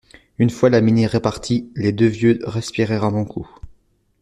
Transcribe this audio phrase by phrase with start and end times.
[0.39, 3.47] Une fois la Mini repartie, les deux vieux respirèrent un bon coup.